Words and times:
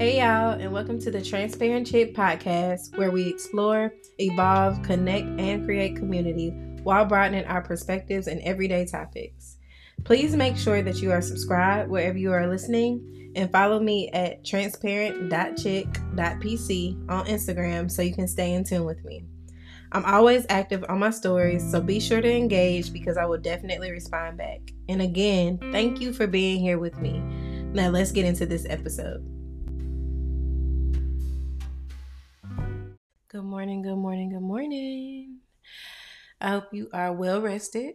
Hey, 0.00 0.18
y'all, 0.18 0.58
and 0.58 0.72
welcome 0.72 0.98
to 1.00 1.10
the 1.10 1.20
Transparent 1.20 1.86
Chick 1.86 2.14
podcast, 2.14 2.96
where 2.96 3.10
we 3.10 3.28
explore, 3.28 3.92
evolve, 4.18 4.82
connect, 4.82 5.26
and 5.38 5.66
create 5.66 5.94
community 5.94 6.48
while 6.82 7.04
broadening 7.04 7.44
our 7.44 7.60
perspectives 7.60 8.26
and 8.26 8.40
everyday 8.40 8.86
topics. 8.86 9.58
Please 10.04 10.34
make 10.34 10.56
sure 10.56 10.80
that 10.80 11.02
you 11.02 11.12
are 11.12 11.20
subscribed 11.20 11.90
wherever 11.90 12.16
you 12.16 12.32
are 12.32 12.46
listening 12.46 13.32
and 13.36 13.52
follow 13.52 13.78
me 13.78 14.08
at 14.14 14.42
transparent.chick.pc 14.42 17.10
on 17.10 17.26
Instagram 17.26 17.90
so 17.90 18.00
you 18.00 18.14
can 18.14 18.26
stay 18.26 18.54
in 18.54 18.64
tune 18.64 18.86
with 18.86 19.04
me. 19.04 19.26
I'm 19.92 20.06
always 20.06 20.46
active 20.48 20.82
on 20.88 21.00
my 21.00 21.10
stories, 21.10 21.70
so 21.70 21.78
be 21.78 22.00
sure 22.00 22.22
to 22.22 22.34
engage 22.34 22.94
because 22.94 23.18
I 23.18 23.26
will 23.26 23.36
definitely 23.36 23.90
respond 23.90 24.38
back. 24.38 24.60
And 24.88 25.02
again, 25.02 25.58
thank 25.72 26.00
you 26.00 26.14
for 26.14 26.26
being 26.26 26.58
here 26.58 26.78
with 26.78 26.96
me. 26.96 27.20
Now, 27.74 27.90
let's 27.90 28.12
get 28.12 28.24
into 28.24 28.46
this 28.46 28.64
episode. 28.70 29.39
Good 33.30 33.44
morning, 33.44 33.82
good 33.82 33.94
morning, 33.94 34.30
good 34.30 34.42
morning. 34.42 35.36
I 36.40 36.48
hope 36.50 36.74
you 36.74 36.88
are 36.92 37.12
well 37.12 37.40
rested. 37.40 37.94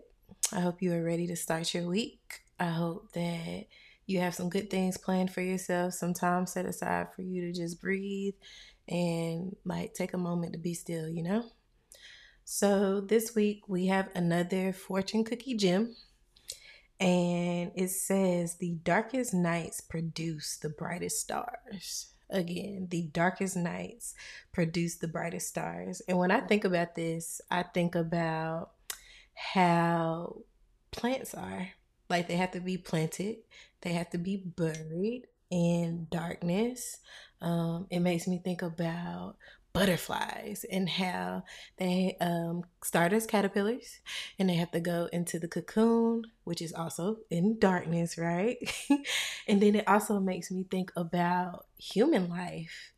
I 0.53 0.62
hope 0.62 0.81
you 0.81 0.93
are 0.93 1.03
ready 1.03 1.27
to 1.27 1.35
start 1.35 1.73
your 1.73 1.89
week. 1.89 2.39
I 2.57 2.67
hope 2.67 3.12
that 3.12 3.66
you 4.05 4.20
have 4.21 4.34
some 4.34 4.48
good 4.48 4.70
things 4.70 4.98
planned 4.98 5.34
for 5.34 5.41
yourself, 5.41 5.93
some 5.93 6.13
time 6.13 6.48
set 6.48 6.66
aside 6.66 7.07
for 7.13 7.21
you 7.21 7.41
to 7.41 7.52
just 7.52 7.81
breathe 7.81 8.35
and 8.88 9.57
like 9.66 9.93
take 9.93 10.13
a 10.13 10.17
moment 10.17 10.53
to 10.53 10.57
be 10.57 10.73
still, 10.73 11.09
you 11.09 11.21
know? 11.21 11.43
So, 12.45 13.02
this 13.02 13.35
week 13.35 13.67
we 13.67 13.88
have 13.88 14.07
another 14.15 14.71
fortune 14.71 15.26
cookie 15.26 15.57
gem, 15.57 15.98
and 16.98 17.73
it 17.76 17.90
says, 17.90 18.55
The 18.55 18.77
darkest 18.85 19.34
nights 19.34 19.82
produce 19.82 20.55
the 20.55 20.70
brightest 20.70 21.20
stars 21.20 22.15
again, 22.29 22.87
the 22.90 23.04
darkest 23.04 23.55
nights 23.55 24.13
produce 24.51 24.95
the 24.95 25.07
brightest 25.07 25.48
stars. 25.48 26.01
And 26.07 26.18
when 26.18 26.32
I 26.32 26.41
think 26.41 26.65
about 26.65 26.95
this, 26.95 27.41
I 27.49 27.63
think 27.63 27.95
about 27.95 28.71
how 29.34 30.37
plants 30.91 31.34
are. 31.34 31.70
Like 32.09 32.27
they 32.27 32.35
have 32.35 32.51
to 32.51 32.59
be 32.59 32.77
planted, 32.77 33.37
they 33.82 33.93
have 33.93 34.12
to 34.12 34.20
be 34.20 34.37
buried 34.37 35.23
in 35.49 36.07
darkness. 36.12 36.99
Um, 37.41 37.87
it 37.90 37.99
makes 37.99 38.27
me 38.27 38.39
think 38.43 38.62
about 38.62 39.37
butterflies 39.76 40.65
and 40.71 40.87
how 40.87 41.43
they 41.77 42.15
um, 42.21 42.63
start 42.81 43.12
as 43.12 43.27
caterpillars 43.27 43.99
and 44.40 44.49
they 44.49 44.55
have 44.55 44.71
to 44.71 44.79
go 44.79 45.09
into 45.12 45.37
the 45.37 45.49
cocoon, 45.49 46.23
which 46.45 46.62
is 46.62 46.71
also 46.71 47.17
in 47.29 47.59
darkness, 47.59 48.17
right? 48.17 48.57
and 49.48 49.62
then 49.62 49.76
it 49.76 49.87
also 49.87 50.20
makes 50.20 50.49
me 50.49 50.65
think 50.71 50.91
about 50.95 51.65
human 51.77 52.29
life 52.29 52.93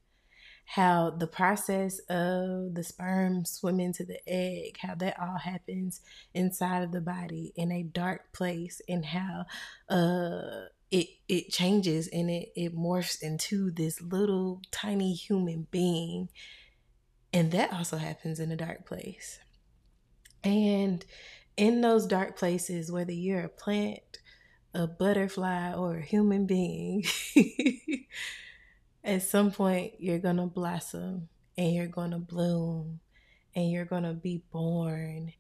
how 0.72 1.10
the 1.10 1.28
process 1.28 2.00
of 2.10 2.76
the 2.76 2.84
sperm 2.84 3.46
swimming 3.46 3.94
to 3.94 4.06
the 4.06 4.20
egg, 4.28 4.78
how 4.82 4.94
that 4.96 5.18
all 5.18 5.38
happens 5.38 6.02
inside 6.34 6.84
of 6.84 6.92
the 6.92 7.00
body 7.00 7.54
in 7.56 7.72
a 7.72 7.84
dark 7.84 8.34
place, 8.34 8.82
and 8.90 9.06
how 9.06 9.46
uh, 9.90 10.66
it 10.92 11.08
it 11.30 11.50
changes 11.50 12.10
and 12.10 12.30
it, 12.30 12.50
it 12.56 12.76
morphs 12.76 13.22
into 13.22 13.72
this 13.72 14.02
little 14.02 14.62
tiny 14.70 15.14
human 15.14 15.68
being 15.72 16.28
and 17.38 17.52
that 17.52 17.72
also 17.72 17.98
happens 17.98 18.40
in 18.40 18.52
a 18.52 18.56
dark 18.56 18.88
place. 18.88 19.38
And 20.44 21.06
in 21.56 21.82
those 21.82 22.08
dark 22.08 22.36
places, 22.36 22.92
whether 22.92 23.12
you're 23.12 23.42
a 23.42 23.48
plant, 23.48 24.22
a 24.74 24.88
butterfly, 24.88 25.72
or 25.74 25.98
a 25.98 26.02
human 26.02 26.48
being, 26.48 27.06
at 29.04 29.22
some 29.22 29.52
point 29.52 29.94
you're 30.00 30.18
going 30.18 30.38
to 30.38 30.48
blossom 30.48 31.30
and 31.56 31.76
you're 31.76 31.86
going 31.86 32.10
to 32.10 32.18
bloom 32.18 33.02
and 33.56 33.70
you're 33.72 33.86
going 33.86 34.02
to 34.02 34.14
be 34.14 34.42
born 34.52 35.32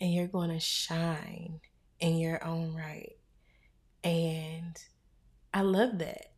and 0.00 0.14
you're 0.14 0.28
going 0.28 0.48
to 0.48 0.58
shine 0.58 1.60
in 2.00 2.16
your 2.16 2.42
own 2.42 2.74
right. 2.74 3.18
And 4.02 4.74
I 5.52 5.60
love 5.60 5.98
that. 5.98 6.32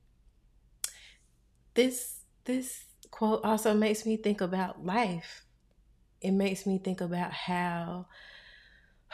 This 1.75 2.19
this 2.47 2.87
quote 3.11 3.45
also 3.45 3.75
makes 3.75 4.07
me 4.07 4.17
think 4.17 4.41
about 4.41 4.85
life. 4.85 5.45
It 6.21 6.33
makes 6.33 6.67
me 6.67 6.79
think 6.79 7.01
about 7.01 7.33
how 7.33 8.07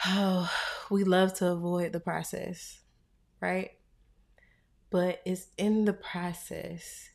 oh, 0.05 0.51
we 0.89 1.03
love 1.03 1.33
to 1.35 1.47
avoid 1.47 1.93
the 1.93 1.99
process, 1.99 2.79
right? 3.39 3.71
But 4.89 5.21
it's 5.25 5.47
in 5.57 5.85
the 5.85 5.93
process 5.93 7.09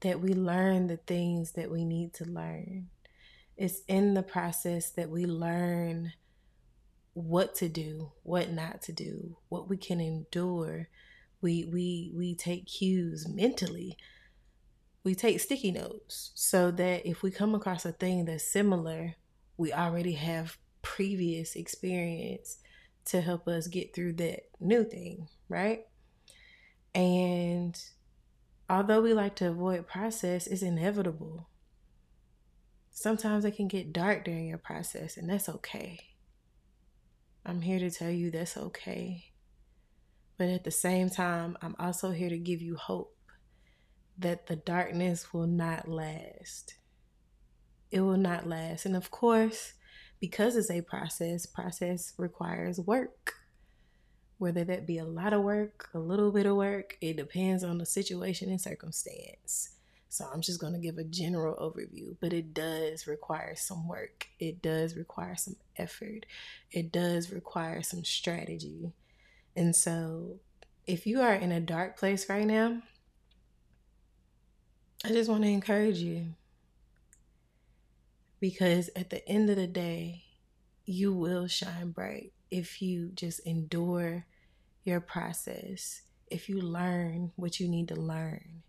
that 0.00 0.20
we 0.20 0.34
learn 0.34 0.86
the 0.86 0.96
things 0.96 1.52
that 1.52 1.70
we 1.70 1.84
need 1.84 2.14
to 2.14 2.24
learn. 2.24 2.88
It's 3.56 3.80
in 3.88 4.14
the 4.14 4.22
process 4.22 4.90
that 4.92 5.08
we 5.08 5.24
learn 5.26 6.12
what 7.14 7.54
to 7.56 7.68
do, 7.68 8.12
what 8.22 8.50
not 8.50 8.82
to 8.82 8.92
do, 8.92 9.38
what 9.48 9.68
we 9.68 9.76
can 9.76 10.00
endure. 10.00 10.88
We 11.40 11.64
we 11.64 12.12
we 12.14 12.34
take 12.34 12.66
cues 12.66 13.26
mentally 13.28 13.96
we 15.06 15.14
take 15.14 15.38
sticky 15.38 15.70
notes 15.70 16.32
so 16.34 16.72
that 16.72 17.08
if 17.08 17.22
we 17.22 17.30
come 17.30 17.54
across 17.54 17.84
a 17.84 17.92
thing 17.92 18.24
that's 18.24 18.42
similar, 18.42 19.14
we 19.56 19.72
already 19.72 20.14
have 20.14 20.58
previous 20.82 21.54
experience 21.54 22.58
to 23.04 23.20
help 23.20 23.46
us 23.46 23.68
get 23.68 23.94
through 23.94 24.14
that 24.14 24.40
new 24.58 24.82
thing, 24.82 25.28
right? 25.48 25.84
And 26.92 27.80
although 28.68 29.00
we 29.00 29.14
like 29.14 29.36
to 29.36 29.50
avoid 29.50 29.86
process, 29.86 30.48
it's 30.48 30.62
inevitable. 30.62 31.50
Sometimes 32.90 33.44
it 33.44 33.54
can 33.54 33.68
get 33.68 33.92
dark 33.92 34.24
during 34.24 34.48
your 34.48 34.58
process, 34.58 35.16
and 35.16 35.30
that's 35.30 35.48
okay. 35.48 36.00
I'm 37.44 37.60
here 37.60 37.78
to 37.78 37.92
tell 37.92 38.10
you 38.10 38.32
that's 38.32 38.56
okay. 38.56 39.26
But 40.36 40.48
at 40.48 40.64
the 40.64 40.72
same 40.72 41.10
time, 41.10 41.56
I'm 41.62 41.76
also 41.78 42.10
here 42.10 42.28
to 42.28 42.38
give 42.38 42.60
you 42.60 42.74
hope 42.74 43.15
that 44.18 44.46
the 44.46 44.56
darkness 44.56 45.32
will 45.32 45.46
not 45.46 45.88
last. 45.88 46.74
It 47.90 48.00
will 48.00 48.16
not 48.16 48.48
last. 48.48 48.86
And 48.86 48.96
of 48.96 49.10
course, 49.10 49.74
because 50.20 50.56
it's 50.56 50.70
a 50.70 50.80
process, 50.80 51.46
process 51.46 52.12
requires 52.16 52.80
work. 52.80 53.34
Whether 54.38 54.64
that 54.64 54.86
be 54.86 54.98
a 54.98 55.04
lot 55.04 55.32
of 55.32 55.42
work, 55.42 55.88
a 55.94 55.98
little 55.98 56.30
bit 56.30 56.46
of 56.46 56.56
work, 56.56 56.96
it 57.00 57.16
depends 57.16 57.64
on 57.64 57.78
the 57.78 57.86
situation 57.86 58.50
and 58.50 58.60
circumstance. 58.60 59.76
So 60.08 60.26
I'm 60.32 60.40
just 60.40 60.60
going 60.60 60.72
to 60.72 60.78
give 60.78 60.98
a 60.98 61.04
general 61.04 61.54
overview, 61.56 62.16
but 62.20 62.32
it 62.32 62.54
does 62.54 63.06
require 63.06 63.54
some 63.54 63.86
work. 63.86 64.28
It 64.38 64.62
does 64.62 64.96
require 64.96 65.36
some 65.36 65.56
effort. 65.76 66.26
It 66.70 66.92
does 66.92 67.30
require 67.32 67.82
some 67.82 68.04
strategy. 68.04 68.92
And 69.54 69.74
so 69.74 70.36
if 70.86 71.06
you 71.06 71.20
are 71.20 71.34
in 71.34 71.52
a 71.52 71.60
dark 71.60 71.98
place 71.98 72.28
right 72.28 72.46
now, 72.46 72.82
I 75.04 75.08
just 75.08 75.30
want 75.30 75.42
to 75.42 75.48
encourage 75.48 75.98
you. 75.98 76.34
Because 78.40 78.90
at 78.96 79.10
the 79.10 79.26
end 79.28 79.50
of 79.50 79.56
the 79.56 79.66
day, 79.66 80.24
you 80.84 81.12
will 81.12 81.46
shine 81.46 81.90
bright 81.90 82.32
if 82.50 82.80
you 82.80 83.10
just 83.14 83.40
endure 83.40 84.24
your 84.84 85.00
process, 85.00 86.02
if 86.30 86.48
you 86.48 86.60
learn 86.60 87.32
what 87.36 87.58
you 87.58 87.68
need 87.68 87.88
to 87.88 87.96
learn, 87.96 88.62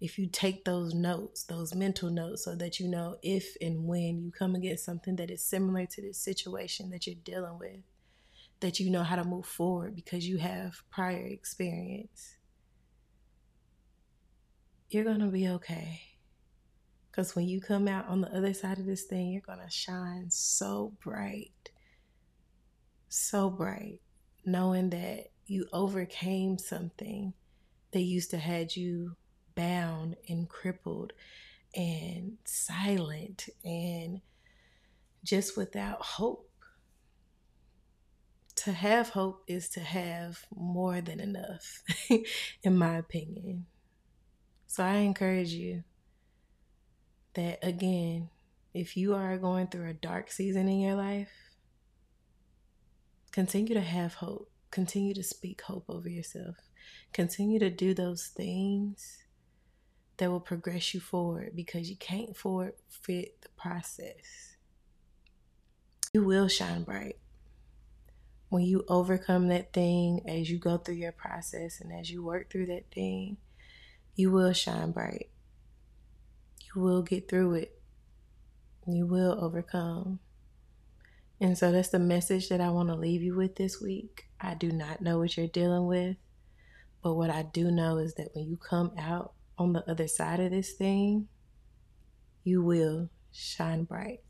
if 0.00 0.18
you 0.18 0.26
take 0.26 0.64
those 0.64 0.94
notes, 0.94 1.44
those 1.44 1.74
mental 1.74 2.10
notes, 2.10 2.44
so 2.44 2.54
that 2.56 2.80
you 2.80 2.88
know 2.88 3.16
if 3.22 3.56
and 3.60 3.86
when 3.86 4.22
you 4.22 4.32
come 4.32 4.54
against 4.54 4.84
something 4.84 5.16
that 5.16 5.30
is 5.30 5.44
similar 5.44 5.86
to 5.86 6.02
this 6.02 6.18
situation 6.18 6.90
that 6.90 7.06
you're 7.06 7.16
dealing 7.22 7.58
with, 7.58 7.82
that 8.60 8.80
you 8.80 8.90
know 8.90 9.02
how 9.02 9.16
to 9.16 9.24
move 9.24 9.46
forward 9.46 9.94
because 9.94 10.26
you 10.26 10.38
have 10.38 10.82
prior 10.90 11.26
experience 11.26 12.36
you're 14.90 15.04
going 15.04 15.20
to 15.20 15.26
be 15.26 15.48
okay. 15.48 16.02
Because 17.10 17.34
when 17.34 17.48
you 17.48 17.60
come 17.60 17.88
out 17.88 18.08
on 18.08 18.20
the 18.20 18.36
other 18.36 18.52
side 18.52 18.78
of 18.78 18.86
this 18.86 19.04
thing, 19.04 19.30
you're 19.30 19.40
going 19.40 19.64
to 19.64 19.70
shine 19.70 20.26
so 20.30 20.92
bright. 21.02 21.70
So 23.08 23.50
bright. 23.50 24.00
Knowing 24.44 24.90
that 24.90 25.30
you 25.46 25.66
overcame 25.72 26.58
something 26.58 27.32
that 27.92 28.00
used 28.00 28.30
to 28.30 28.38
had 28.38 28.74
you 28.76 29.16
bound 29.54 30.16
and 30.28 30.48
crippled 30.48 31.12
and 31.74 32.38
silent 32.44 33.48
and 33.64 34.20
just 35.24 35.56
without 35.56 36.00
hope. 36.02 36.48
To 38.56 38.72
have 38.72 39.10
hope 39.10 39.42
is 39.46 39.68
to 39.70 39.80
have 39.80 40.44
more 40.54 41.00
than 41.00 41.18
enough, 41.20 41.82
in 42.62 42.76
my 42.76 42.96
opinion. 42.96 43.66
So 44.70 44.84
I 44.84 44.98
encourage 44.98 45.48
you 45.48 45.82
that 47.34 47.58
again, 47.60 48.30
if 48.72 48.96
you 48.96 49.16
are 49.16 49.36
going 49.36 49.66
through 49.66 49.88
a 49.88 49.94
dark 49.94 50.30
season 50.30 50.68
in 50.68 50.78
your 50.78 50.94
life, 50.94 51.32
continue 53.32 53.74
to 53.74 53.80
have 53.80 54.14
hope. 54.14 54.48
Continue 54.70 55.12
to 55.14 55.24
speak 55.24 55.62
hope 55.62 55.86
over 55.88 56.08
yourself. 56.08 56.54
Continue 57.12 57.58
to 57.58 57.68
do 57.68 57.94
those 57.94 58.28
things 58.28 59.24
that 60.18 60.30
will 60.30 60.38
progress 60.38 60.94
you 60.94 61.00
forward 61.00 61.50
because 61.56 61.90
you 61.90 61.96
can't 61.96 62.36
forfeit 62.36 63.42
the 63.42 63.48
process. 63.56 64.54
You 66.14 66.22
will 66.22 66.46
shine 66.46 66.84
bright. 66.84 67.18
When 68.50 68.62
you 68.62 68.84
overcome 68.86 69.48
that 69.48 69.72
thing 69.72 70.22
as 70.28 70.48
you 70.48 70.58
go 70.58 70.78
through 70.78 70.94
your 70.94 71.10
process 71.10 71.80
and 71.80 71.92
as 71.92 72.08
you 72.08 72.22
work 72.22 72.52
through 72.52 72.66
that 72.66 72.88
thing, 72.92 73.36
you 74.14 74.30
will 74.30 74.52
shine 74.52 74.92
bright. 74.92 75.30
You 76.74 76.82
will 76.82 77.02
get 77.02 77.28
through 77.28 77.54
it. 77.54 77.80
You 78.86 79.06
will 79.06 79.38
overcome. 79.42 80.20
And 81.40 81.56
so 81.56 81.72
that's 81.72 81.88
the 81.88 81.98
message 81.98 82.48
that 82.48 82.60
I 82.60 82.70
want 82.70 82.88
to 82.88 82.94
leave 82.94 83.22
you 83.22 83.34
with 83.34 83.56
this 83.56 83.80
week. 83.80 84.26
I 84.40 84.54
do 84.54 84.70
not 84.70 85.00
know 85.00 85.18
what 85.18 85.36
you're 85.36 85.46
dealing 85.46 85.86
with, 85.86 86.16
but 87.02 87.14
what 87.14 87.30
I 87.30 87.42
do 87.42 87.70
know 87.70 87.98
is 87.98 88.14
that 88.14 88.34
when 88.34 88.46
you 88.46 88.56
come 88.56 88.92
out 88.98 89.32
on 89.58 89.72
the 89.72 89.88
other 89.90 90.06
side 90.06 90.40
of 90.40 90.50
this 90.50 90.72
thing, 90.72 91.28
you 92.44 92.62
will 92.62 93.10
shine 93.32 93.84
bright. 93.84 94.20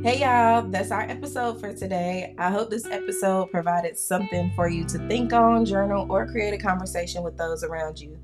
Hey 0.00 0.20
y'all, 0.20 0.62
that's 0.62 0.92
our 0.92 1.02
episode 1.02 1.58
for 1.58 1.72
today. 1.72 2.32
I 2.38 2.52
hope 2.52 2.70
this 2.70 2.86
episode 2.86 3.50
provided 3.50 3.98
something 3.98 4.52
for 4.54 4.68
you 4.68 4.84
to 4.84 5.08
think 5.08 5.32
on, 5.32 5.64
journal, 5.64 6.06
or 6.08 6.24
create 6.24 6.54
a 6.54 6.58
conversation 6.58 7.24
with 7.24 7.36
those 7.36 7.64
around 7.64 8.00
you. 8.00 8.16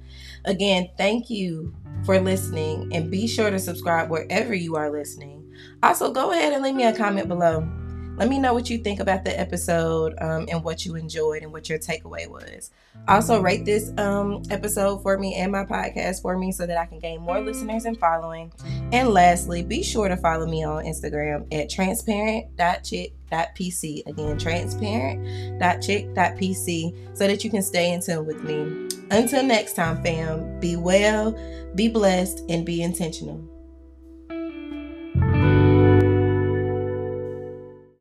Again, 0.44 0.88
thank 0.96 1.30
you 1.30 1.74
for 2.06 2.20
listening 2.20 2.94
and 2.94 3.10
be 3.10 3.26
sure 3.26 3.50
to 3.50 3.58
subscribe 3.58 4.08
wherever 4.08 4.54
you 4.54 4.76
are 4.76 4.88
listening. 4.88 5.52
Also, 5.82 6.12
go 6.12 6.30
ahead 6.30 6.52
and 6.52 6.62
leave 6.62 6.76
me 6.76 6.84
a 6.84 6.96
comment 6.96 7.26
below. 7.26 7.68
Let 8.16 8.28
me 8.28 8.38
know 8.38 8.55
what 8.55 8.70
you 8.70 8.78
think 8.78 9.00
about 9.00 9.25
the 9.25 9.37
episode 9.38 10.14
um, 10.20 10.46
and 10.49 10.62
what 10.62 10.87
you 10.87 10.94
enjoyed 10.94 11.43
and 11.43 11.52
what 11.52 11.69
your 11.69 11.81
takeaway 11.81 12.28
was. 12.28 12.70
Also, 13.08 13.40
rate 13.40 13.64
this 13.64 13.90
um, 13.99 14.44
episode 14.50 15.02
for 15.02 15.19
me 15.19 15.34
and 15.34 15.50
my 15.50 15.64
podcast 15.64 16.22
for 16.22 16.38
me 16.38 16.52
so 16.52 16.64
that 16.66 16.78
I 16.78 16.87
can 16.87 17.00
gain 17.00 17.20
more 17.20 17.40
listeners 17.40 17.87
and 17.87 17.99
following. 17.99 18.52
And 18.93 19.08
lastly, 19.11 19.64
be 19.64 19.82
sure 19.82 20.06
to 20.08 20.16
follow 20.16 20.46
me 20.46 20.62
on 20.64 20.84
Instagram 20.84 21.52
at 21.52 21.69
transparent.chick.pc. 21.69 24.06
Again, 24.06 24.38
transparent.chick.pc 24.38 27.17
so 27.17 27.26
that 27.26 27.43
you 27.43 27.50
can 27.50 27.62
stay 27.62 27.93
in 27.93 28.00
tune 28.00 28.26
with 28.26 28.44
me. 28.44 28.90
Until 29.10 29.43
next 29.43 29.75
time, 29.75 30.00
fam, 30.02 30.60
be 30.60 30.76
well, 30.76 31.37
be 31.75 31.88
blessed, 31.88 32.43
and 32.49 32.64
be 32.64 32.81
intentional. 32.82 33.53